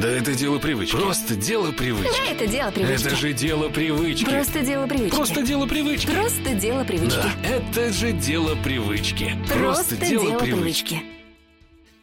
[0.00, 0.94] Да это дело привычки.
[0.94, 2.12] Просто дело привычки.
[2.18, 3.06] Да, это дело привычки.
[3.06, 4.24] Это же дело привычки.
[4.26, 5.14] Просто дело привычки.
[5.14, 6.06] Просто дело привычки.
[6.10, 7.16] Просто дело привычки.
[7.16, 9.32] Да, это же дело привычки.
[9.48, 11.00] Просто дело привычки.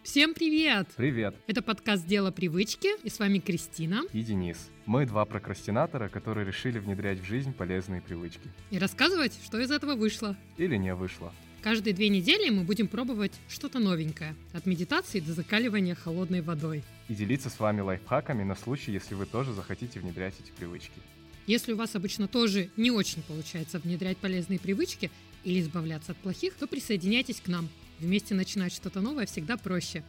[0.01, 0.89] Всем привет!
[0.97, 1.35] Привет!
[1.47, 4.01] Это подкаст «Дело привычки» и с вами Кристина.
[4.11, 4.69] И Денис.
[4.85, 8.49] Мы два прокрастинатора, которые решили внедрять в жизнь полезные привычки.
[8.69, 10.35] И рассказывать, что из этого вышло.
[10.57, 11.31] Или не вышло.
[11.61, 14.35] Каждые две недели мы будем пробовать что-то новенькое.
[14.51, 16.83] От медитации до закаливания холодной водой.
[17.09, 21.01] И делиться с вами лайфхаками на случай, если вы тоже захотите внедрять эти привычки.
[21.45, 25.11] Если у вас обычно тоже не очень получается внедрять полезные привычки
[25.43, 27.67] или избавляться от плохих, то присоединяйтесь к нам.
[27.99, 30.03] Вместе начинать что-то новое всегда проще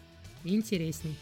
[0.45, 1.16] и интересней.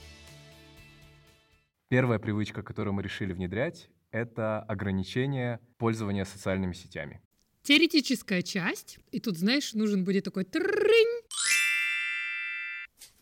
[1.88, 7.20] Первая привычка, которую мы решили внедрять, это ограничение пользования социальными сетями.
[7.62, 11.11] Теоретическая часть, и тут, знаешь, нужен будет такой трынь.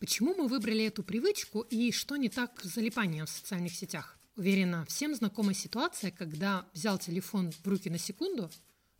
[0.01, 4.17] Почему мы выбрали эту привычку и что не так с залипанием в социальных сетях?
[4.35, 8.49] Уверена, всем знакома ситуация, когда взял телефон в руки на секунду,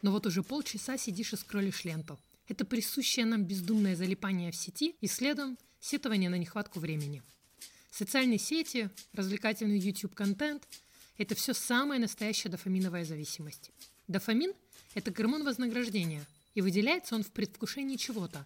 [0.03, 2.19] но вот уже полчаса сидишь и скроллишь ленту.
[2.47, 7.23] Это присущее нам бездумное залипание в сети и следом сетование на нехватку времени.
[7.89, 10.67] Социальные сети, развлекательный YouTube-контент–
[11.17, 13.71] это все самая настоящая дофаминовая зависимость.
[14.07, 14.53] Дофамин–
[14.93, 18.45] это гормон вознаграждения, и выделяется он в предвкушении чего-то,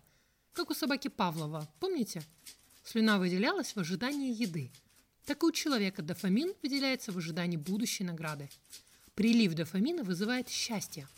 [0.55, 2.23] как у собаки Павлова, помните?
[2.85, 4.71] Слюна выделялась в ожидании еды.
[5.25, 8.49] Так и у человека дофамин выделяется в ожидании будущей награды.
[9.15, 11.07] Прилив дофамина вызывает счастье–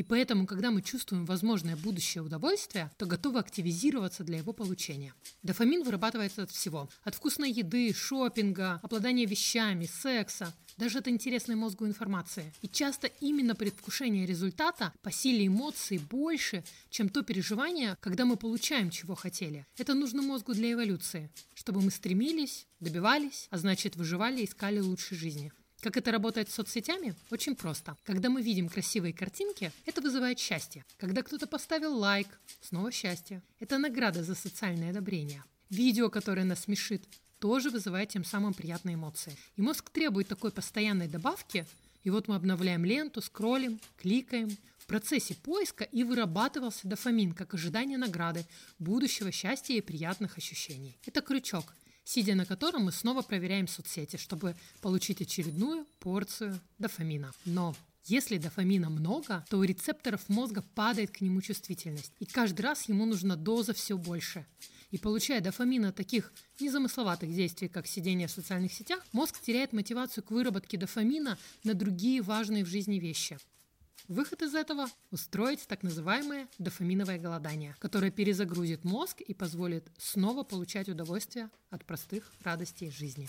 [0.00, 5.12] и поэтому, когда мы чувствуем возможное будущее удовольствие, то готовы активизироваться для его получения.
[5.42, 6.88] Дофамин вырабатывается от всего.
[7.04, 12.50] От вкусной еды, шопинга, обладания вещами, секса, даже от интересной мозгу информации.
[12.62, 18.88] И часто именно предвкушение результата по силе эмоций больше, чем то переживание, когда мы получаем,
[18.88, 19.66] чего хотели.
[19.76, 25.52] Это нужно мозгу для эволюции, чтобы мы стремились, добивались, а значит выживали, искали лучшей жизни.
[25.80, 27.14] Как это работает с соцсетями?
[27.30, 27.96] Очень просто.
[28.04, 30.84] Когда мы видим красивые картинки, это вызывает счастье.
[30.98, 32.28] Когда кто-то поставил лайк,
[32.60, 33.42] снова счастье.
[33.60, 35.42] Это награда за социальное одобрение.
[35.70, 37.02] Видео, которое нас смешит,
[37.38, 39.36] тоже вызывает тем самым приятные эмоции.
[39.56, 41.66] И мозг требует такой постоянной добавки,
[42.04, 44.50] и вот мы обновляем ленту, скроллим, кликаем.
[44.78, 48.44] В процессе поиска и вырабатывался дофамин, как ожидание награды,
[48.78, 50.98] будущего счастья и приятных ощущений.
[51.06, 51.74] Это крючок,
[52.10, 57.32] сидя на котором мы снова проверяем соцсети, чтобы получить очередную порцию дофамина.
[57.44, 62.88] Но если дофамина много, то у рецепторов мозга падает к нему чувствительность, и каждый раз
[62.88, 64.44] ему нужна доза все больше.
[64.90, 70.24] И получая дофамин от таких незамысловатых действий, как сидение в социальных сетях, мозг теряет мотивацию
[70.24, 73.38] к выработке дофамина на другие важные в жизни вещи.
[74.10, 80.88] Выход из этого– устроить так называемое дофаминовое голодание, которое перезагрузит мозг и позволит снова получать
[80.88, 83.28] удовольствие от простых радостей жизни.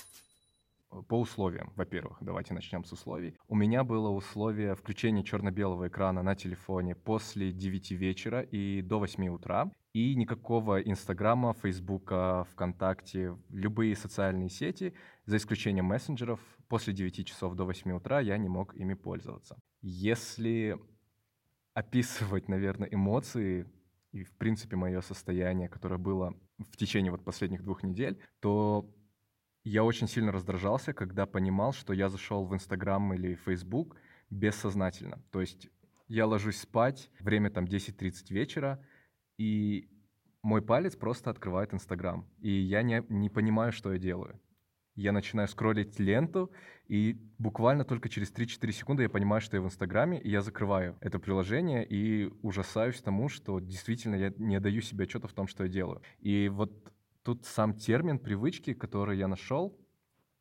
[1.08, 3.38] По условиям, во-первых, давайте начнем с условий.
[3.48, 9.28] У меня было условие включения черно-белого экрана на телефоне после 9 вечера и до 8
[9.28, 9.72] утра.
[9.94, 14.96] И никакого Инстаграма, Фейсбука, ВКонтакте, любые социальные сети,
[15.28, 19.62] за исключением мессенджеров, после 9 часов до 8 утра я не мог ими пользоваться.
[19.82, 20.80] Если
[21.74, 23.66] описывать, наверное, эмоции
[24.12, 28.90] и, в принципе, мое состояние, которое было в течение вот последних двух недель, то
[29.64, 33.96] я очень сильно раздражался, когда понимал, что я зашел в Инстаграм или Фейсбук
[34.30, 35.22] бессознательно.
[35.32, 35.70] То есть
[36.08, 38.86] я ложусь спать, время там 10-30 вечера,
[39.38, 39.90] и
[40.44, 44.40] мой палец просто открывает Инстаграм, и я не, не понимаю, что я делаю
[45.02, 46.52] я начинаю скроллить ленту,
[46.88, 50.98] и буквально только через 3-4 секунды я понимаю, что я в Инстаграме, и я закрываю
[51.02, 55.64] это приложение и ужасаюсь тому, что действительно я не даю себе отчета в том, что
[55.64, 56.02] я делаю.
[56.20, 56.72] И вот
[57.24, 59.78] тут сам термин привычки, который я нашел,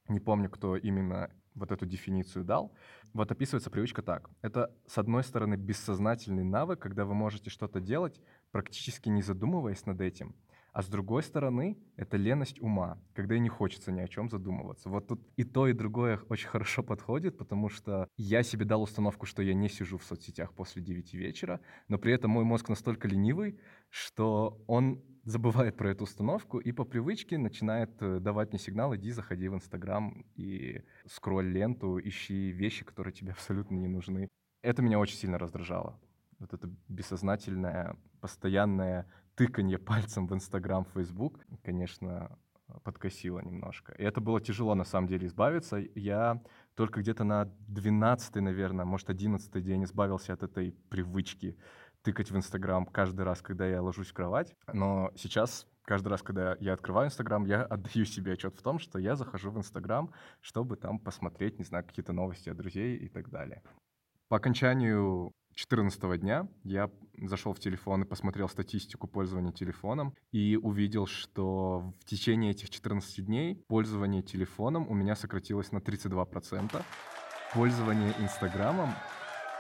[0.09, 2.73] не помню, кто именно вот эту дефиницию дал.
[3.13, 4.31] Вот описывается привычка так.
[4.43, 8.21] Это, с одной стороны, бессознательный навык, когда вы можете что-то делать,
[8.51, 10.35] практически не задумываясь над этим,
[10.73, 14.89] а с другой стороны, это леность ума, когда и не хочется ни о чем задумываться.
[14.89, 19.27] Вот тут и то, и другое очень хорошо подходит, потому что я себе дал установку,
[19.27, 23.09] что я не сижу в соцсетях после 9 вечера, но при этом мой мозг настолько
[23.09, 23.59] ленивый,
[23.89, 29.11] что он забывает про эту установку и по привычке начинает э, давать мне сигнал, иди,
[29.11, 34.29] заходи в Инстаграм и скролль ленту, ищи вещи, которые тебе абсолютно не нужны.
[34.63, 35.99] Это меня очень сильно раздражало.
[36.39, 39.07] Вот это бессознательное, постоянное
[39.41, 42.39] тыканье пальцем в Инстаграм, Фейсбук, конечно,
[42.85, 43.95] подкосило немножко.
[43.95, 45.79] И это было тяжело, на самом деле, избавиться.
[45.95, 46.43] Я
[46.75, 51.57] только где-то на 12 наверное, может, 11 день избавился от этой привычки
[52.03, 54.55] тыкать в Инстаграм каждый раз, когда я ложусь в кровать.
[54.75, 58.99] Но сейчас каждый раз, когда я открываю Инстаграм, я отдаю себе отчет в том, что
[58.99, 63.31] я захожу в Инстаграм, чтобы там посмотреть, не знаю, какие-то новости от друзей и так
[63.31, 63.63] далее.
[64.29, 71.07] По окончанию 14 дня я зашел в телефон и посмотрел статистику пользования телефоном и увидел,
[71.07, 76.83] что в течение этих 14 дней пользование телефоном у меня сократилось на 32%.
[77.53, 78.91] Пользование Инстаграмом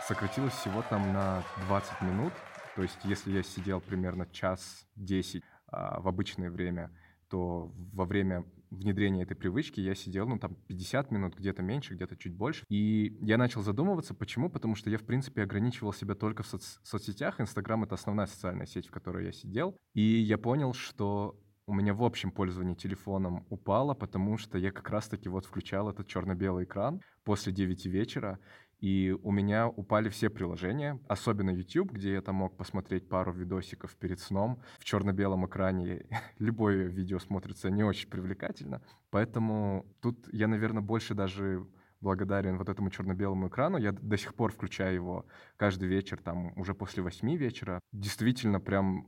[0.06, 2.32] сократилось всего там на 20 минут.
[2.76, 6.90] То есть если я сидел примерно час 10 а, в обычное время,
[7.30, 12.16] то во время внедрения этой привычки я сидел, ну, там, 50 минут, где-то меньше, где-то
[12.16, 12.64] чуть больше.
[12.68, 14.50] И я начал задумываться, почему?
[14.50, 17.40] Потому что я, в принципе, ограничивал себя только в соц- соцсетях.
[17.40, 19.76] Инстаграм— это основная социальная сеть, в которой я сидел.
[19.94, 24.90] И я понял, что у меня в общем пользование телефоном упало, потому что я как
[24.90, 28.40] раз-таки вот включал этот черно-белый экран после 9 вечера,
[28.80, 33.94] и у меня упали все приложения, особенно YouTube, где я там мог посмотреть пару видосиков
[33.96, 34.62] перед сном.
[34.78, 36.06] В черно-белом экране
[36.38, 38.82] любое видео смотрится не очень привлекательно.
[39.10, 41.66] Поэтому тут я, наверное, больше даже
[42.00, 43.76] благодарен вот этому черно-белому экрану.
[43.76, 47.80] Я до сих пор включаю его каждый вечер, там, уже после восьми вечера.
[47.92, 49.06] Действительно, прям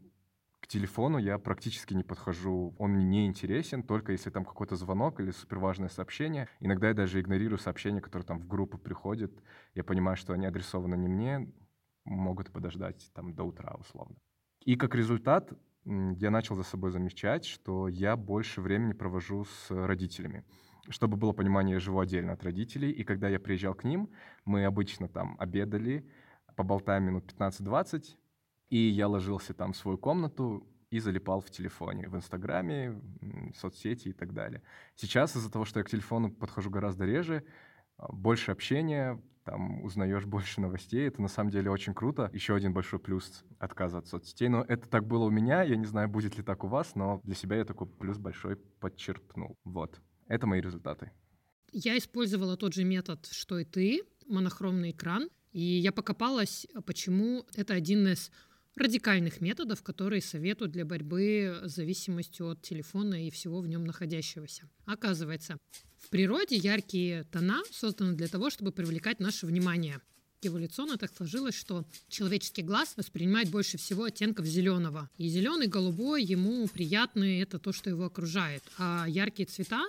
[0.73, 2.75] телефону я практически не подхожу.
[2.79, 6.49] Он мне не интересен, только если там какой-то звонок или суперважное сообщение.
[6.61, 9.33] Иногда я даже игнорирую сообщения, которые там в группу приходят.
[9.75, 11.53] Я понимаю, что они адресованы не мне,
[12.05, 14.17] могут подождать там до утра условно.
[14.65, 15.53] И как результат
[15.85, 20.45] я начал за собой замечать, что я больше времени провожу с родителями.
[20.89, 24.11] Чтобы было понимание, я живу отдельно от родителей, и когда я приезжал к ним,
[24.45, 26.09] мы обычно там обедали,
[26.57, 28.17] поболтаем минут 15-20,
[28.73, 34.09] и я ложился там в свою комнату и залипал в телефоне, в Инстаграме, в соцсети
[34.09, 34.63] и так далее.
[34.97, 37.45] Сейчас из-за того, что я к телефону подхожу гораздо реже,
[37.99, 41.07] а, больше общения, там узнаешь больше новостей.
[41.07, 42.31] Это на самом деле очень круто.
[42.33, 44.49] Еще один большой плюс отказа от соцсетей.
[44.49, 45.63] Но это так было у меня.
[45.63, 48.57] Я не знаю, будет ли так у вас, но для себя я такой плюс большой
[48.57, 49.59] подчеркнул.
[49.65, 50.01] Вот.
[50.29, 51.11] Это мои результаты.
[51.73, 55.29] Я использовала тот же метод, что и ты, монохромный экран.
[55.51, 58.31] И я покопалась, почему это один из
[58.77, 64.69] радикальных методов, которые советуют для борьбы с зависимостью от телефона и всего в нем находящегося.
[64.87, 65.59] Оказывается,
[65.99, 70.01] в природе яркие тона созданы для того, чтобы привлекать наше внимание.
[70.45, 75.09] Эволюционно так сложилось, что человеческий глаз воспринимает больше всего оттенков зеленого.
[75.17, 78.65] И зеленый, голубой ему приятны, это то, что его окружает.
[78.77, 79.87] А яркие цвета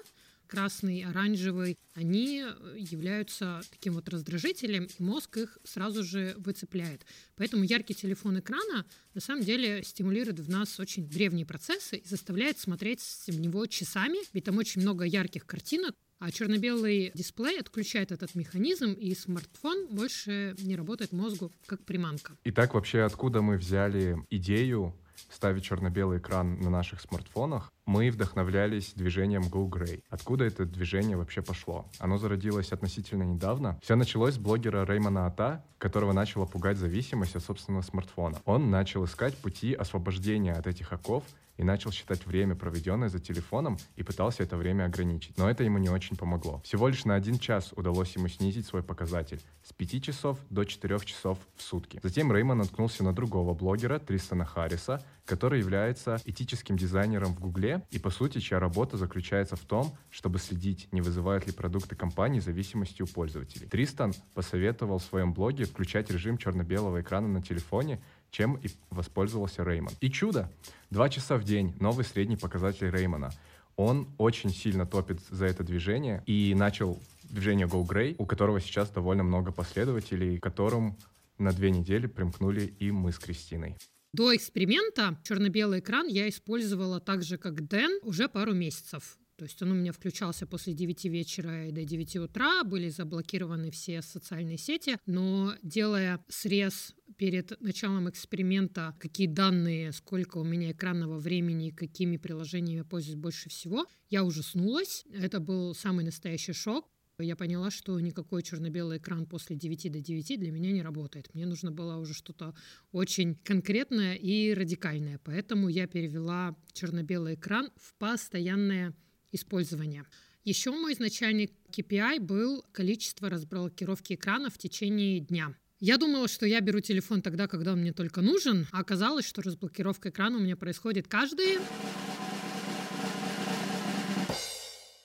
[0.54, 2.46] красный, оранжевый, они
[2.78, 7.08] являются таким вот раздражителем, и мозг их сразу же выцепляет.
[7.38, 8.86] Поэтому яркий телефон экрана
[9.16, 14.20] на самом деле стимулирует в нас очень древние процессы и заставляет смотреть в него часами,
[14.32, 20.56] ведь там очень много ярких картинок, а черно-белый дисплей отключает этот механизм, и смартфон больше
[20.60, 22.38] не работает мозгу как приманка.
[22.44, 24.96] Итак, вообще откуда мы взяли идею
[25.30, 30.02] ставить черно-белый экран на наших смартфонах, мы вдохновлялись движением Go Grey.
[30.10, 31.86] Откуда это движение вообще пошло?
[32.00, 33.80] Оно зародилось относительно недавно.
[33.82, 38.38] Все началось с блогера Реймона Ата, которого начала пугать зависимость от собственного смартфона.
[38.46, 41.24] Он начал искать пути освобождения от этих оков
[41.58, 45.38] и начал считать время, проведенное за телефоном, и пытался это время ограничить.
[45.38, 46.62] Но это ему не очень помогло.
[46.64, 51.00] Всего лишь на один час удалось ему снизить свой показатель с 5 часов до 4
[51.02, 52.00] часов в сутки.
[52.04, 58.00] Затем Реймон наткнулся на другого блогера, Тристона Харриса, который является этическим дизайнером в Гугле, и
[58.00, 63.02] по сути, чья работа заключается в том, чтобы следить, не вызывают ли продукты компании зависимости
[63.02, 63.68] у пользователей.
[63.68, 68.02] Тристан посоветовал в своем блоге включать режим черно-белого экрана на телефоне,
[68.34, 69.94] чем и воспользовался Реймон.
[70.02, 70.52] И чудо!
[70.90, 73.32] Два часа в день, новый средний показатель Реймона.
[73.76, 78.90] Он очень сильно топит за это движение и начал движение Go Grey, у которого сейчас
[78.90, 80.98] довольно много последователей, которым
[81.38, 83.78] на две недели примкнули и мы с Кристиной.
[84.14, 89.18] До эксперимента черно-белый экран я использовала так же, как Дэн, уже пару месяцев.
[89.36, 93.72] То есть он у меня включался после 9 вечера и до 9 утра, были заблокированы
[93.72, 101.18] все социальные сети, но делая срез перед началом эксперимента, какие данные, сколько у меня экранного
[101.20, 105.06] времени, какими приложениями я пользуюсь больше всего, я ужаснулась.
[105.14, 106.90] Это был самый настоящий шок.
[107.20, 111.34] Я поняла, что никакой черно-белый экран после 9 до 9 для меня не работает.
[111.34, 112.56] Мне нужно было уже что-то
[112.92, 115.20] очень конкретное и радикальное.
[115.24, 118.94] Поэтому я перевела черно-белый экран в постоянное
[119.32, 120.06] использования.
[120.44, 125.56] Еще мой изначальный KPI был количество разблокировки экрана в течение дня.
[125.86, 129.42] Я думала, что я беру телефон тогда, когда он мне только нужен, а оказалось, что
[129.42, 131.60] разблокировка экрана у меня происходит каждые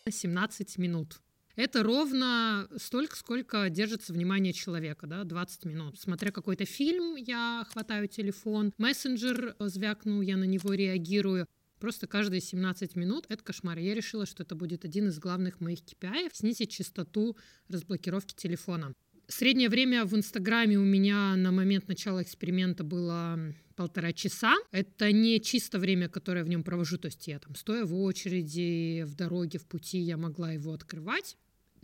[0.09, 1.19] 17 минут.
[1.57, 5.99] Это ровно столько, сколько держится внимание человека, да, 20 минут.
[5.99, 11.49] Смотря какой-то фильм, я хватаю телефон, мессенджер звякнул, я на него реагирую.
[11.81, 13.79] Просто каждые 17 минут— это кошмар.
[13.79, 17.37] Я решила, что это будет один из главных моих KPI— снизить частоту
[17.69, 18.95] разблокировки телефона.
[19.31, 23.39] Среднее время в Инстаграме у меня на момент начала эксперимента было
[23.77, 24.57] полтора часа.
[24.73, 29.03] Это не чисто время, которое в нем провожу, то есть я там стоя в очереди,
[29.03, 31.37] в дороге, в пути, я могла его открывать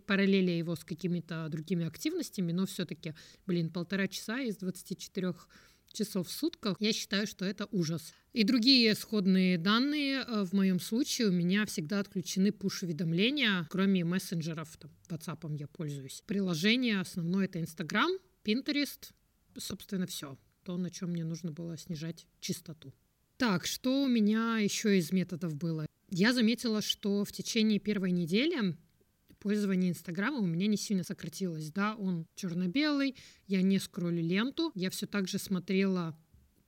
[0.06, 3.14] параллеля его с какими-то другими активностями, но все-таки,
[3.46, 5.34] блин, полтора часа из 24
[5.94, 8.12] часов в сутках, я считаю, что это ужас.
[8.32, 14.76] И другие сходные данные э, в моем случае у меня всегда отключены пуш-уведомления, кроме мессенджеров,
[14.76, 16.22] там, WhatsApp я пользуюсь.
[16.26, 18.10] Приложение основное это Instagram,
[18.44, 19.12] Pinterest,
[19.56, 20.36] собственно, все.
[20.64, 22.92] То, на чем мне нужно было снижать частоту.
[23.36, 25.86] Так, что у меня еще из методов было?
[26.10, 28.76] Я заметила, что в течение первой недели
[29.44, 31.70] пользование Инстаграма у меня не сильно сократилось.
[31.70, 33.14] Да, он черно-белый,
[33.46, 36.18] я не скроллю ленту, я все так же смотрела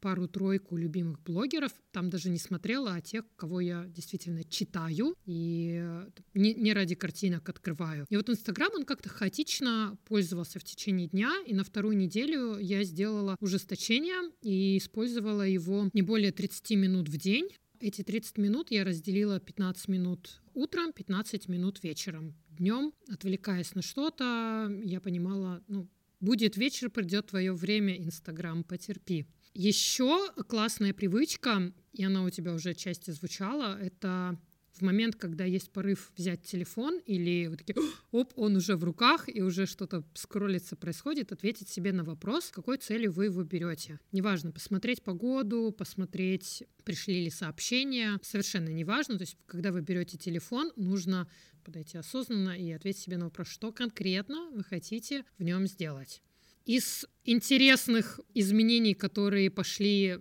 [0.00, 6.10] пару-тройку любимых блогеров, там даже не смотрела, а тех, кого я действительно читаю и э,
[6.34, 8.04] не, не ради картинок открываю.
[8.10, 12.84] И вот Инстаграм, он как-то хаотично пользовался в течение дня, и на вторую неделю я
[12.84, 17.48] сделала ужесточение и использовала его не более 30 минут в день.
[17.80, 24.70] Эти 30 минут я разделила 15 минут утром, 15 минут вечером днем, отвлекаясь на что-то,
[24.82, 25.88] я понимала, ну,
[26.20, 29.26] будет вечер, придет твое время, Инстаграм, потерпи.
[29.54, 34.38] Еще классная привычка, и она у тебя уже отчасти звучала, это
[34.76, 37.76] в момент, когда есть порыв взять телефон или вот такие,
[38.10, 42.76] оп, он уже в руках и уже что-то скроллится происходит, ответить себе на вопрос, какой
[42.76, 43.98] целью вы его берете.
[44.12, 49.16] Неважно, посмотреть погоду, посмотреть, пришли ли сообщения, совершенно неважно.
[49.16, 51.28] То есть, когда вы берете телефон, нужно
[51.66, 56.22] подойти осознанно и ответить себе на вопрос, что конкретно вы хотите в нем сделать.
[56.64, 60.18] Из интересных изменений, которые пошли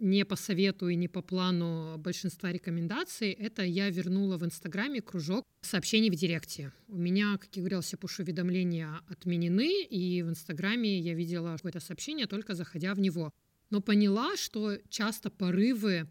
[0.00, 5.46] не по совету и не по плану большинства рекомендаций, это я вернула в Инстаграме кружок
[5.60, 6.72] сообщений в Директе.
[6.88, 12.26] У меня, как я говорила, все пуш-уведомления отменены, и в Инстаграме я видела какое-то сообщение,
[12.26, 13.32] только заходя в него.
[13.68, 16.08] Но поняла, что часто порывы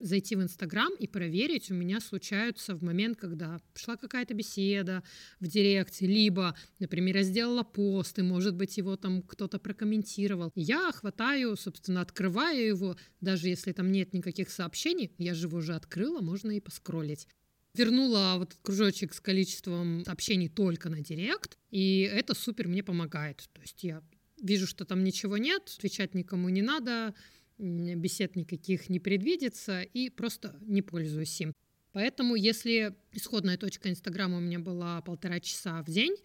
[0.00, 5.02] зайти в Инстаграм и проверить у меня случаются в момент, когда шла какая-то беседа
[5.40, 10.52] в директе, либо, например, я сделала пост, и, может быть, его там кто-то прокомментировал.
[10.54, 15.74] я хватаю, собственно, открываю его, даже если там нет никаких сообщений, я же его уже
[15.74, 17.26] открыла, можно и поскролить
[17.74, 23.48] вернула вот кружочек с количеством сообщений только на директ, и это супер мне помогает.
[23.52, 24.02] То есть я
[24.40, 27.14] вижу, что там ничего нет, отвечать никому не надо,
[27.58, 31.54] бесед никаких не предвидится и просто не пользуюсь им.
[31.92, 36.16] Поэтому если исходная точка Инстаграма у меня была полтора часа в день,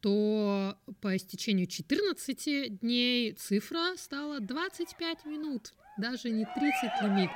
[0.00, 7.30] то по истечению 14 дней цифра стала 25 минут, даже не 30 лимит.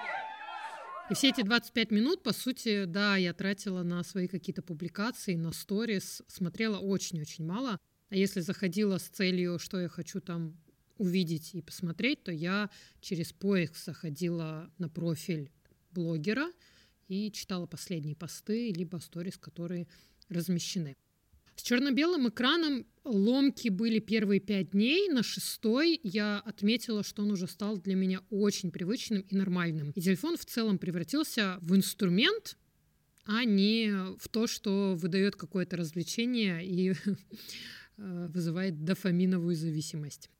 [1.11, 5.52] И все эти 25 минут, по сути, да, я тратила на свои какие-то публикации, на
[5.52, 7.78] сторис, смотрела очень-очень мало.
[8.11, 10.61] А если заходила с целью, что я хочу там
[10.99, 15.50] увидеть и посмотреть, то я через поиск заходила на профиль
[15.93, 16.52] блогера
[17.09, 19.88] и читала последние посты, либо сторис, которые
[20.28, 20.97] размещены.
[21.59, 25.09] С черно-белым экраном ломки были первые пять дней.
[25.09, 29.90] На шестой я отметила, что он уже стал для меня очень привычным и нормальным.
[29.90, 32.57] И телефон в целом превратился в инструмент,
[33.25, 36.93] а не в то, что выдает какое-то развлечение и
[37.97, 40.31] э, вызывает дофаминовую зависимость.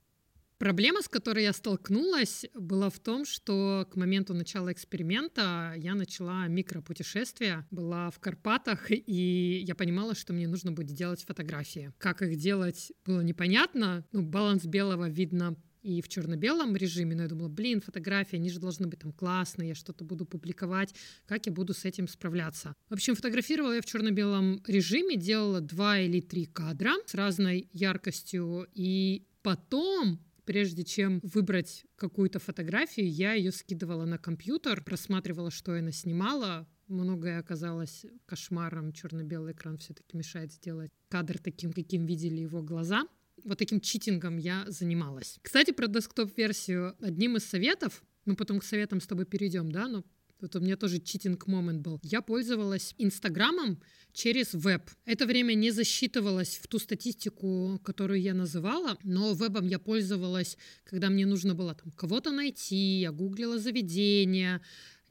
[0.59, 6.49] Проблема, с которой я столкнулась, была в том, что к моменту начала эксперимента я начала
[6.49, 11.93] микропутешествие, была в Карпатах, и я понимала, что мне нужно будет делать фотографии.
[11.99, 14.05] Как их делать, было непонятно.
[14.11, 18.59] Ну, баланс белого видно и в черно-белом режиме, но я думала, блин, фотографии, они же
[18.59, 20.93] должны быть там классные, я что-то буду публиковать,
[21.27, 22.75] как я буду с этим справляться.
[22.89, 28.67] В общем, фотографировала я в черно-белом режиме, делала два или три кадра с разной яркостью,
[28.75, 35.83] и потом прежде чем выбрать какую-то фотографию, я ее скидывала на компьютер, просматривала, что я
[35.83, 38.95] наснимала, многое оказалось кошмаром.
[38.95, 43.07] Черно-белый экран все-таки мешает сделать кадр таким, каким видели его глаза.
[43.45, 45.39] Вот таким читингом я занималась.
[45.43, 46.97] Кстати, про десктоп-версию.
[47.03, 50.03] Одним из советов, мы потом к советам с тобой перейдем, да, но
[50.41, 52.01] вот у меня тоже читинг момент был.
[52.03, 53.81] Я пользовалась Инстаграмом
[54.13, 54.83] через веб.
[55.05, 61.09] Это время не засчитывалось в ту статистику, которую я называла, но вебом я пользовалась, когда
[61.11, 64.61] мне нужно было там кого-то найти, я гуглила заведения,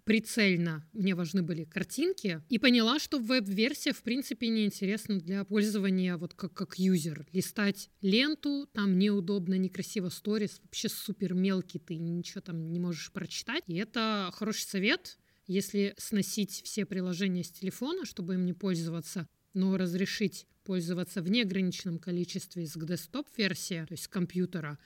[0.07, 6.33] прицельно мне важны были картинки, и поняла, что веб-версия, в принципе, неинтересна для пользования вот
[6.33, 7.27] как, как юзер.
[7.33, 13.63] Листать ленту, там неудобно, некрасиво, сторис, вообще супер мелкий, ты ничего там не можешь прочитать.
[13.67, 15.19] И это хороший совет.
[15.45, 21.99] Если сносить все приложения с телефона, чтобы им не пользоваться, но разрешить пользоваться в неограниченном
[21.99, 24.79] количестве с десктоп-версии, то есть с компьютера,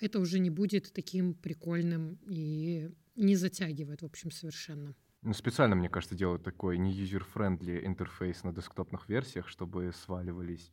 [0.00, 4.94] это уже не будет таким прикольным и не затягивает, в общем, совершенно.
[5.22, 10.72] Ну, специально, мне кажется, делают такой не user-friendly интерфейс на десктопных версиях, чтобы сваливались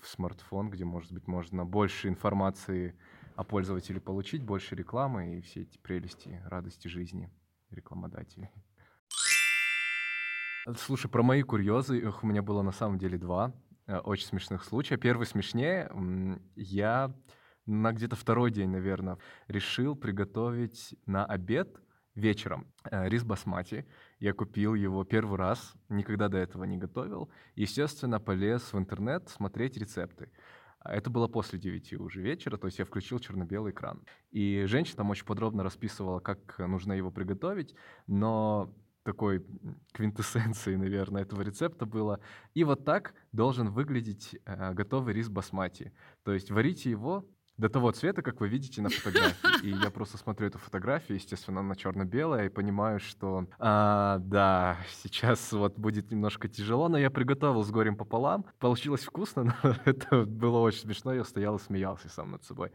[0.00, 2.98] в смартфон, где, может быть, можно больше информации
[3.34, 7.30] о пользователе получить, больше рекламы и все эти прелести, радости жизни
[7.70, 8.48] рекламодателей.
[10.78, 13.52] Слушай, про мои курьезы, их у меня было на самом деле два
[13.86, 14.96] э, очень смешных случая.
[14.96, 15.90] Первый смешнее.
[16.56, 17.14] Я
[17.66, 19.18] на где-то второй день, наверное,
[19.48, 21.80] решил приготовить на обед
[22.14, 23.86] вечером э, рис басмати.
[24.18, 27.30] Я купил его первый раз, никогда до этого не готовил.
[27.54, 30.30] Естественно, полез в интернет смотреть рецепты.
[30.82, 34.02] Это было после 9 уже вечера, то есть я включил черно-белый экран.
[34.30, 37.74] И женщина там очень подробно расписывала, как нужно его приготовить,
[38.06, 39.44] но такой
[39.92, 42.20] квинтэссенцией, наверное, этого рецепта было.
[42.54, 45.92] И вот так должен выглядеть э, готовый рис басмати.
[46.24, 49.66] То есть варите его до того цвета, как вы видите на фотографии.
[49.66, 55.52] И я просто смотрю эту фотографию, естественно, на черно-белое, и понимаю, что а, да, сейчас
[55.52, 58.44] вот будет немножко тяжело, но я приготовил с горем пополам.
[58.58, 61.14] Получилось вкусно, но это было очень смешно.
[61.14, 62.72] Я стоял и смеялся сам над собой.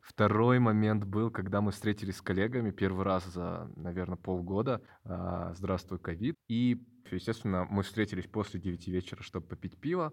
[0.00, 4.82] Второй момент был, когда мы встретились с коллегами первый раз за, наверное, полгода.
[5.04, 6.34] А, здравствуй, ковид.
[6.48, 10.12] И, естественно, мы встретились после 9 вечера, чтобы попить пиво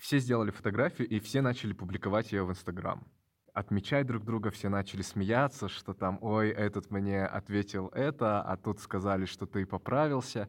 [0.00, 3.06] все сделали фотографию, и все начали публиковать ее в Инстаграм.
[3.52, 8.80] Отмечать друг друга, все начали смеяться, что там, ой, этот мне ответил это, а тут
[8.80, 10.48] сказали, что ты поправился.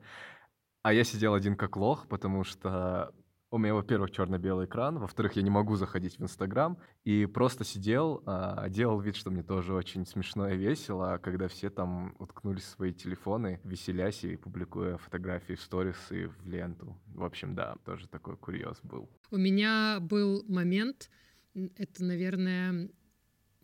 [0.83, 3.13] А я сидел один как лох, потому что
[3.51, 8.23] у меня, во-первых, черно-белый экран, во-вторых, я не могу заходить в Инстаграм, и просто сидел,
[8.25, 12.69] а, делал вид, что мне тоже очень смешно и весело, когда все там уткнулись в
[12.69, 16.97] свои телефоны, веселясь и публикуя фотографии в сторис и в ленту.
[17.07, 19.09] В общем, да, тоже такой курьез был.
[19.31, 21.09] У меня был момент,
[21.53, 22.89] это, наверное,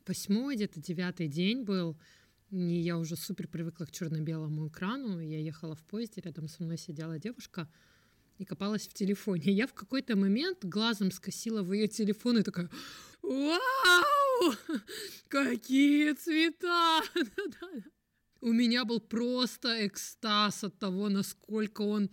[0.05, 1.97] восьмой, где-то девятый день был,
[2.49, 5.21] и я уже супер привыкла к черно-белому экрану.
[5.21, 7.69] Я ехала в поезде, рядом со мной сидела девушка—
[8.37, 9.51] и копалась в телефоне.
[9.51, 12.69] Я в какой-то момент глазом скосила в ее телефон и такая,
[13.21, 14.53] вау,
[15.27, 17.01] какие цвета!
[18.41, 22.09] У меня был просто экстаз от того, насколько он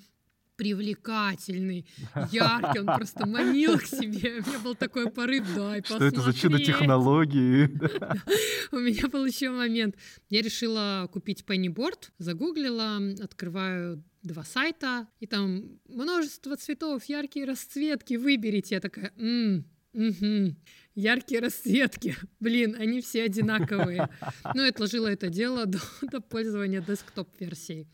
[0.56, 1.86] привлекательный,
[2.30, 4.40] яркий, он просто манил к себе.
[4.40, 7.68] У меня был такой порыв, дай Что это за чудо-технологии?
[8.72, 9.96] У меня был еще момент.
[10.30, 18.76] Я решила купить пенниборд, загуглила, открываю два сайта, и там множество цветов, яркие расцветки, выберите.
[18.76, 20.56] Я такая, м Угу.
[20.96, 22.16] Яркие расцветки.
[22.40, 24.08] Блин, они все одинаковые.
[24.54, 27.86] Ну и отложила это дело до, до пользования десктоп-версией.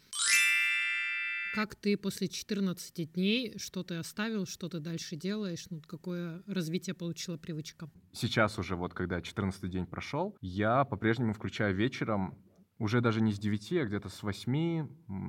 [1.54, 6.94] Как ты после 14 дней, что ты оставил, что ты дальше делаешь, ну, какое развитие
[6.94, 7.90] получила привычка?
[8.12, 12.38] Сейчас уже, вот когда 14 день прошел, я по-прежнему включаю вечером,
[12.80, 14.88] уже даже не с 9, а где-то с 8,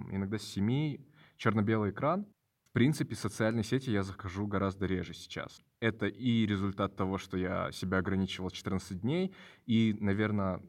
[0.10, 0.98] иногда с 7,
[1.38, 2.26] черно-белый экран.
[2.70, 5.62] В принципе, социальные сети я захожу гораздо реже сейчас.
[5.82, 9.36] Это и результат того, что я себя ограничивал 14 дней,
[9.66, 10.62] и, наверное,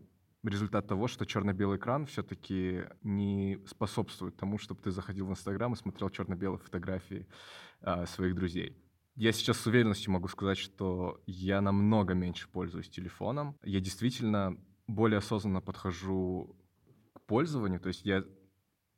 [0.43, 5.77] результат того, что черно-белый экран все-таки не способствует тому, чтобы ты заходил в Инстаграм и
[5.77, 7.29] смотрел черно-белые фотографии
[7.83, 8.77] э, своих друзей.
[9.15, 13.57] Я сейчас с уверенностью могу сказать, что я намного меньше пользуюсь телефоном.
[13.63, 16.57] Я действительно более осознанно подхожу
[17.33, 17.81] пользованию.
[17.81, 18.25] То есть я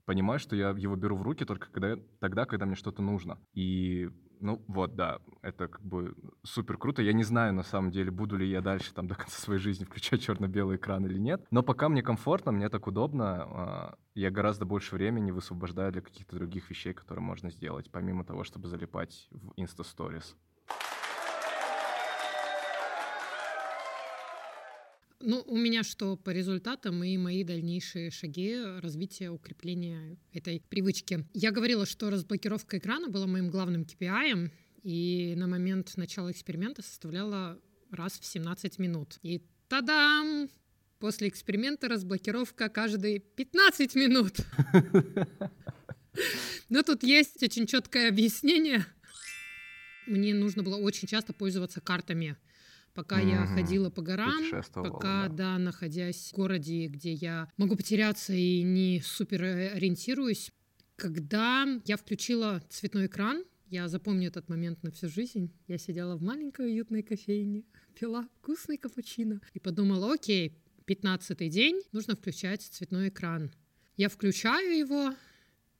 [0.06, 3.38] понимаю, что я его беру в руки только когда, тогда, когда мне что-то нужно.
[3.52, 7.00] И ну вот, да, это как бы супер круто.
[7.00, 9.84] Я не знаю, на самом деле, буду ли я дальше там до конца своей жизни
[9.84, 11.46] включать черно-белый экран или нет.
[11.52, 16.34] Но пока мне комфортно, мне так удобно, а, я гораздо больше времени высвобождаю для каких-то
[16.34, 20.34] других вещей, которые можно сделать, помимо того, чтобы залипать в Insta Stories.
[25.26, 31.26] Ну, у меня что по результатам и мои дальнейшие шаги развития, укрепления этой привычки.
[31.32, 34.50] Я говорила, что разблокировка экрана была моим главным KPI,
[34.82, 37.58] и на момент начала эксперимента составляла
[37.90, 39.18] раз в 17 минут.
[39.22, 40.50] И тадам!
[40.98, 44.36] После эксперимента разблокировка каждые 15 минут.
[46.68, 48.84] Но тут есть очень четкое объяснение.
[50.06, 52.36] Мне нужно было очень часто пользоваться картами
[52.94, 53.28] пока угу.
[53.28, 55.28] я ходила по горам, пока, да.
[55.28, 60.52] да, находясь в городе, где я могу потеряться и не супер ориентируюсь.
[60.96, 65.52] Когда я включила цветной экран, я запомню этот момент на всю жизнь.
[65.66, 67.64] Я сидела в маленькой уютной кофейне,
[67.98, 73.50] пила вкусный капучино и подумала, окей, 15 день, нужно включать цветной экран.
[73.96, 75.14] Я включаю его,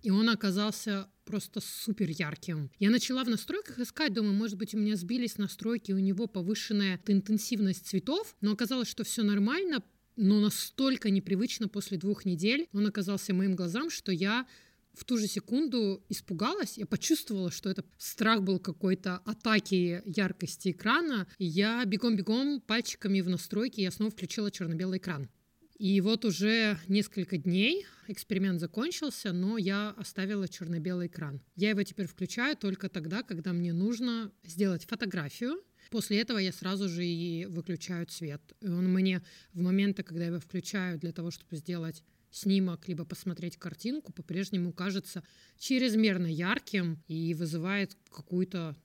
[0.05, 2.71] и он оказался просто супер ярким.
[2.79, 7.01] Я начала в настройках искать, думаю, может быть, у меня сбились настройки, у него повышенная
[7.07, 9.83] интенсивность цветов, но оказалось, что все нормально,
[10.17, 14.47] но настолько непривычно после двух недель он оказался моим глазам, что я
[14.93, 21.27] в ту же секунду испугалась, я почувствовала, что это страх был какой-то атаки яркости экрана,
[21.39, 25.29] и я бегом-бегом пальчиками в настройки я снова включила черно-белый экран.
[25.77, 31.41] И вот уже несколько дней эксперимент закончился, но я оставила черно-белый экран.
[31.57, 35.61] Я его теперь включаю только тогда, когда мне нужно сделать фотографию.
[35.91, 38.41] После этого я сразу же и выключаю цвет.
[38.61, 43.05] И он мне в моменты, когда я его включаю для того, чтобы сделать снимок, либо
[43.05, 45.23] посмотреть картинку, по-прежнему кажется
[45.59, 48.77] чрезмерно ярким и вызывает какую-то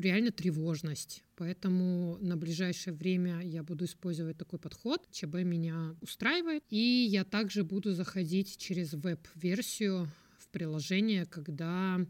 [0.00, 1.22] реально тревожность.
[1.36, 5.06] Поэтому на ближайшее время я буду использовать такой подход.
[5.10, 6.64] ЧБ меня устраивает.
[6.70, 10.08] И я также буду заходить через веб-версию
[10.38, 12.00] в приложение, когда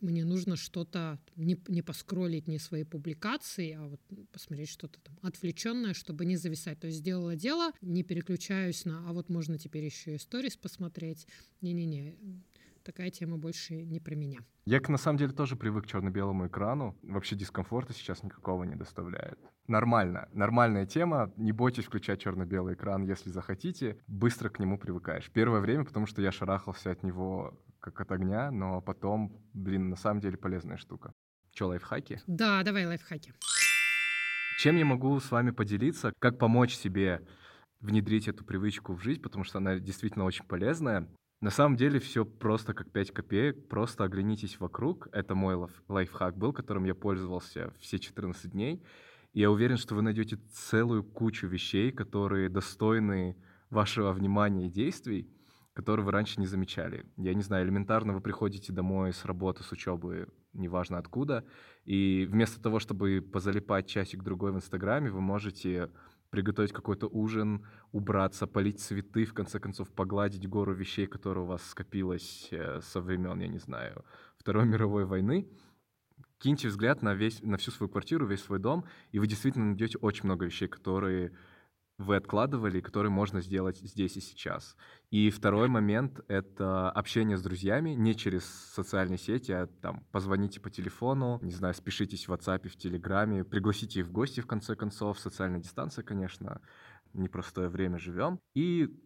[0.00, 5.94] мне нужно что-то не, не поскролить не свои публикации, а вот посмотреть что-то там отвлеченное,
[5.94, 6.78] чтобы не зависать.
[6.80, 11.26] То есть сделала дело, не переключаюсь на, а вот можно теперь еще и сторис посмотреть.
[11.60, 12.16] Не-не-не,
[12.86, 14.38] такая тема больше не про меня.
[14.64, 16.96] Я, на самом деле, тоже привык к черно-белому экрану.
[17.02, 19.38] Вообще дискомфорта сейчас никакого не доставляет.
[19.66, 20.28] Нормально.
[20.32, 21.32] Нормальная тема.
[21.36, 23.98] Не бойтесь включать черно-белый экран, если захотите.
[24.06, 25.30] Быстро к нему привыкаешь.
[25.32, 29.96] Первое время, потому что я шарахался от него как от огня, но потом, блин, на
[29.96, 31.12] самом деле полезная штука.
[31.52, 32.20] Че, лайфхаки?
[32.26, 33.32] Да, давай лайфхаки.
[34.58, 36.12] Чем я могу с вами поделиться?
[36.18, 37.26] Как помочь себе
[37.80, 41.08] внедрить эту привычку в жизнь, потому что она действительно очень полезная.
[41.40, 45.08] На самом деле все просто как 5 копеек, просто оглянитесь вокруг.
[45.12, 48.82] Это мой лайфхак был, которым я пользовался все 14 дней.
[49.34, 53.36] И я уверен, что вы найдете целую кучу вещей, которые достойны
[53.68, 55.28] вашего внимания и действий,
[55.74, 57.04] которые вы раньше не замечали.
[57.18, 61.44] Я не знаю, элементарно вы приходите домой с работы, с учебы, неважно откуда,
[61.84, 65.90] и вместо того, чтобы позалипать часик-другой в Инстаграме, вы можете
[66.30, 71.64] приготовить какой-то ужин, убраться, полить цветы, в конце концов погладить гору вещей, которые у вас
[71.64, 74.04] скопилось э, со времен, я не знаю,
[74.38, 75.48] Второй мировой войны.
[76.38, 79.98] Киньте взгляд на, весь, на всю свою квартиру, весь свой дом, и вы действительно найдете
[79.98, 81.32] очень много вещей, которые
[81.98, 84.76] вы откладывали, которые можно сделать здесь и сейчас.
[85.10, 90.70] И второй момент— это общение с друзьями не через социальные сети, а там позвоните по
[90.70, 95.18] телефону, не знаю, спешитесь в WhatsApp, в Телеграме, пригласите их в гости, в конце концов,
[95.18, 96.60] социальная дистанция, конечно,
[97.14, 98.38] непростое время живем.
[98.54, 99.02] И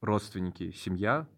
[0.00, 1.28] родственники, семья,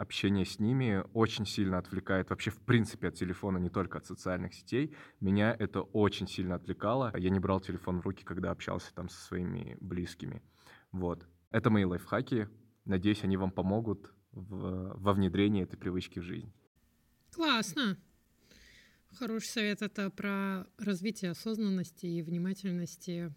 [0.00, 4.54] общение с ними очень сильно отвлекает вообще в принципе от телефона, не только от социальных
[4.54, 4.94] сетей.
[5.20, 7.12] Меня это очень сильно отвлекало.
[7.16, 10.42] Я не брал телефон в руки, когда общался там со своими близкими.
[10.90, 11.26] Вот.
[11.50, 12.48] Это мои лайфхаки.
[12.86, 16.50] Надеюсь, они вам помогут в, во внедрении этой привычки в жизнь.
[17.30, 17.98] Классно.
[19.18, 23.34] Хороший совет это про развитие осознанности и внимательности.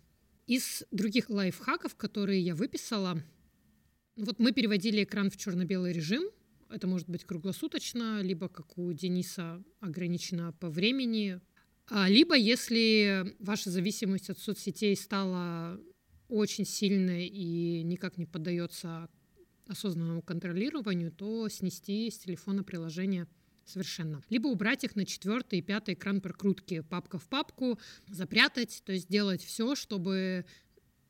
[0.47, 3.21] Из других лайфхаков, которые я выписала,
[4.15, 6.23] вот мы переводили экран в черно-белый режим,
[6.73, 11.39] это может быть круглосуточно, либо, как у Дениса, ограничено по времени.
[11.89, 15.79] А, либо, если ваша зависимость от соцсетей стала
[16.29, 19.09] очень сильной и никак не поддается
[19.67, 23.27] осознанному контролированию, то снести с телефона приложение
[23.65, 24.21] совершенно.
[24.29, 29.07] Либо убрать их на четвертый и пятый экран прокрутки, папка в папку, запрятать, то есть
[29.07, 30.45] делать все, чтобы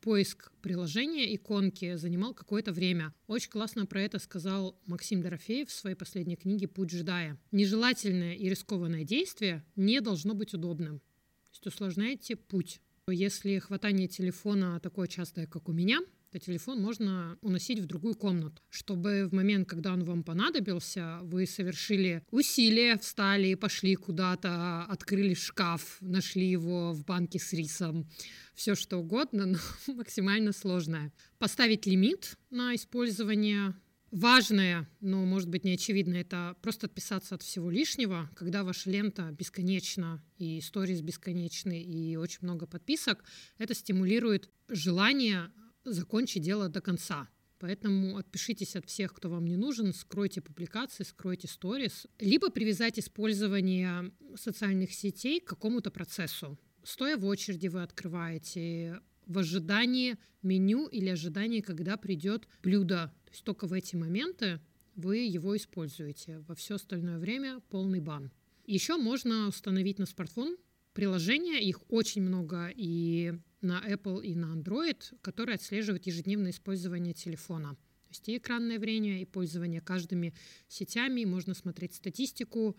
[0.04, 3.14] поиск приложения, иконки занимал какое-то время.
[3.26, 7.40] Очень классно про это сказал Максим Дорофеев в своей последней книге «Путь джедая».
[7.52, 10.98] Нежелательное и рискованное действие не должно быть удобным.
[10.98, 12.82] То есть усложняйте путь.
[13.08, 16.00] Если хватание телефона такое частое, как у меня,
[16.34, 21.46] то телефон можно уносить в другую комнату, чтобы в момент, когда он вам понадобился, вы
[21.46, 28.10] совершили усилия, встали пошли куда-то, открыли шкаф, нашли его в банке с рисом,
[28.52, 29.46] все что угодно,
[29.86, 31.12] но максимально сложное.
[31.38, 33.74] Поставить лимит на использование
[34.10, 38.30] Важное, но, может быть, не очевидно, это просто отписаться от всего лишнего.
[38.36, 43.24] Когда ваша лента бесконечна, и сторис бесконечны, и очень много подписок,
[43.58, 45.50] это стимулирует желание
[45.84, 47.28] закончить дело до конца.
[47.58, 54.12] Поэтому отпишитесь от всех, кто вам не нужен, скройте публикации, скройте сторис, либо привязать использование
[54.36, 56.58] социальных сетей к какому-то процессу.
[56.82, 63.12] Стоя в очереди вы открываете в ожидании меню или ожидании, когда придет блюдо.
[63.24, 64.60] То есть только в эти моменты
[64.94, 66.40] вы его используете.
[66.40, 68.30] Во все остальное время полный бан.
[68.66, 70.56] Еще можно установить на смартфон
[70.92, 77.70] приложения, их очень много, и на Apple и на Android, которые отслеживают ежедневное использование телефона.
[77.70, 80.34] То есть и экранное время, и пользование каждыми
[80.68, 82.76] сетями, можно смотреть статистику,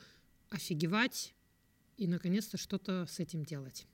[0.50, 1.34] офигевать
[1.98, 3.88] и, наконец-то, что-то с этим делать.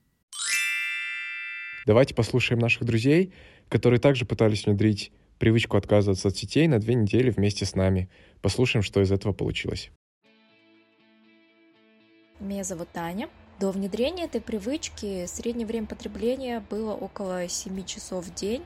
[1.88, 3.34] Давайте послушаем наших друзей,
[3.70, 8.10] которые также пытались внедрить привычку отказываться от сетей на две недели вместе с нами.
[8.42, 9.90] Послушаем, что из этого получилось.
[12.40, 13.30] Меня зовут Таня.
[13.62, 18.64] До внедрения этой привычки среднее время потребления было около 7 часов в день,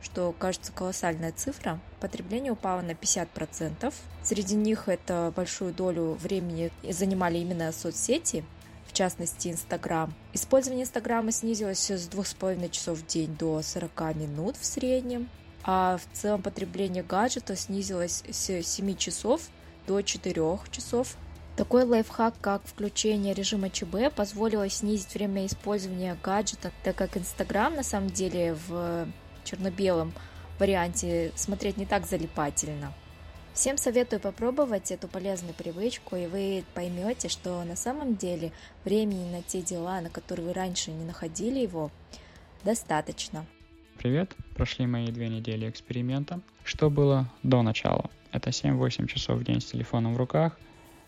[0.00, 1.80] что кажется колоссальная цифра.
[1.98, 3.92] Потребление упало на 50%.
[4.22, 8.44] Среди них это большую долю времени занимали именно соцсети,
[8.86, 10.14] в частности Инстаграм.
[10.32, 15.28] Использование Инстаграма снизилось с 2,5 часов в день до 40 минут в среднем
[15.64, 19.40] а в целом потребление гаджета снизилось с 7 часов
[19.88, 21.16] до 4 часов.
[21.56, 27.82] Такой лайфхак, как включение режима ЧБ, позволило снизить время использования гаджета, так как Инстаграм на
[27.82, 29.08] самом деле в
[29.42, 30.12] черно-белом
[30.58, 32.92] варианте смотреть не так залипательно.
[33.54, 38.52] Всем советую попробовать эту полезную привычку, и вы поймете, что на самом деле
[38.84, 41.90] времени на те дела, на которые вы раньше не находили его,
[42.64, 43.46] достаточно.
[43.96, 46.40] Привет, прошли мои две недели эксперимента.
[46.64, 48.10] Что было до начала?
[48.30, 50.58] Это 7-8 часов в день с телефоном в руках.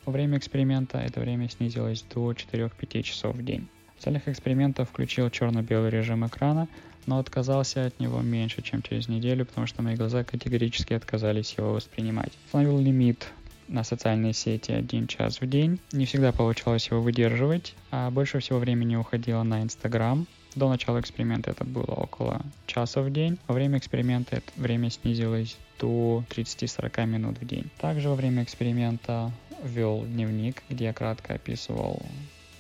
[0.09, 3.69] Во время эксперимента это время снизилось до 4-5 часов в день.
[3.99, 6.67] В целях эксперимента включил черно-белый режим экрана,
[7.05, 11.75] но отказался от него меньше, чем через неделю, потому что мои глаза категорически отказались его
[11.75, 12.33] воспринимать.
[12.47, 13.31] Установил лимит
[13.69, 15.79] на социальные сети один час в день.
[15.93, 21.51] Не всегда получалось его выдерживать, а больше всего времени уходило на Инстаграм, до начала эксперимента
[21.51, 23.39] это было около часа в день.
[23.47, 27.71] Во время эксперимента это время снизилось до 30-40 минут в день.
[27.79, 29.31] Также во время эксперимента
[29.63, 32.03] вел дневник, где я кратко описывал,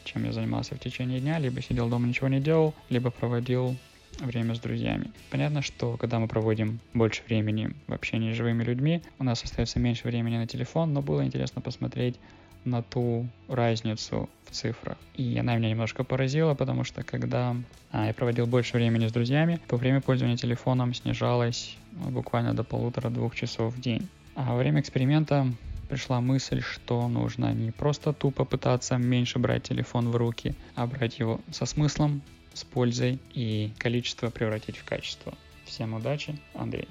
[0.04, 3.76] чем я занимался в течение дня, либо сидел дома, ничего не делал, либо проводил
[4.20, 5.12] время с друзьями.
[5.30, 9.78] Понятно, что когда мы проводим больше времени в общении с живыми людьми, у нас остается
[9.78, 12.16] меньше времени на телефон, но было интересно посмотреть
[12.64, 14.96] на ту разницу в цифрах.
[15.14, 17.56] И она меня немножко поразила, потому что когда
[17.90, 22.64] а, я проводил больше времени с друзьями, то время пользования телефоном снижалось ну, буквально до
[22.64, 24.08] полутора-двух часов в день.
[24.34, 25.46] А во время эксперимента
[25.88, 31.18] пришла мысль, что нужно не просто тупо пытаться меньше брать телефон в руки, а брать
[31.18, 35.34] его со смыслом, с пользой и количество превратить в качество.
[35.64, 36.88] Всем удачи, Андрей.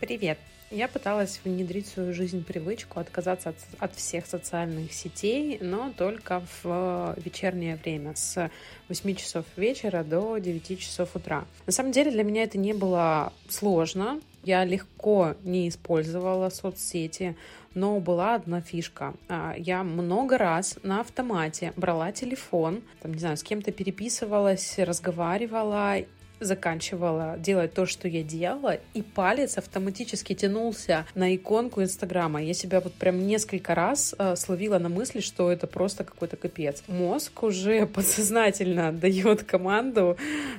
[0.00, 0.38] Привет!
[0.70, 6.42] Я пыталась внедрить в свою жизнь привычку отказаться от, от всех социальных сетей, но только
[6.62, 8.50] в вечернее время, с
[8.88, 11.46] 8 часов вечера до 9 часов утра.
[11.64, 14.20] На самом деле для меня это не было сложно.
[14.44, 17.34] Я легко не использовала соцсети,
[17.72, 19.14] но была одна фишка.
[19.28, 25.96] А, я много раз на автомате брала телефон, там, не знаю, с кем-то переписывалась, разговаривала
[26.40, 32.42] заканчивала делать то, что я делала, и палец автоматически тянулся на иконку Инстаграма.
[32.42, 36.82] Я себя вот прям несколько раз э, словила на мысли, что это просто какой-то капец.
[36.86, 40.16] Мозг уже подсознательно дает команду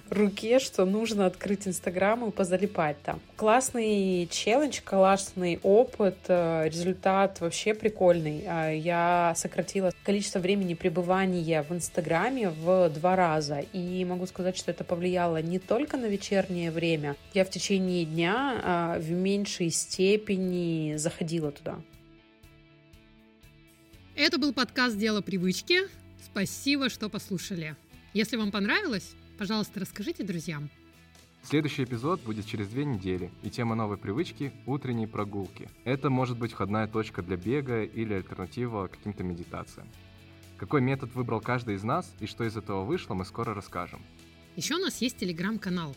[0.09, 3.19] руке, что нужно открыть Инстаграм и позалипать там.
[3.35, 8.43] Классный челлендж, классный опыт, э, результат вообще прикольный.
[8.45, 14.71] Э, я сократила количество времени пребывания в Инстаграме в два раза, и могу сказать, что
[14.71, 17.15] это повлияло не только на вечернее время.
[17.35, 21.79] Я в течение дня а, в меньшей степени заходила туда.
[24.15, 25.81] Это был подкаст «Дело привычки».
[26.25, 27.75] Спасибо, что послушали.
[28.13, 30.71] Если вам понравилось, пожалуйста, расскажите друзьям.
[31.43, 35.69] Следующий эпизод будет через две недели, и тема новой привычки– утренние прогулки.
[35.83, 39.87] Это может быть входная точка для бега или альтернатива каким-то медитациям.
[40.57, 44.01] Какой метод выбрал каждый из нас и что из этого вышло, мы скоро расскажем.
[44.59, 45.95] Еще у нас есть телеграм-канал,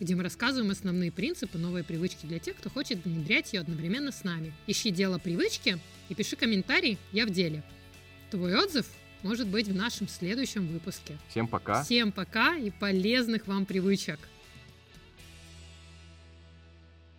[0.00, 4.24] где мы рассказываем основные принципы новой привычки для тех, кто хочет внедрять ее одновременно с
[4.24, 4.52] нами.
[4.66, 7.62] Ищи дело привычки и пиши комментарий «Я в деле».
[8.32, 8.88] Твой отзыв
[9.22, 11.18] может быть в нашем следующем выпуске.
[11.28, 11.84] Всем пока.
[11.84, 14.18] Всем пока и полезных вам привычек.